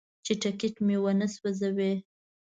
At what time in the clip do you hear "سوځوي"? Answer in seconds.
1.35-1.93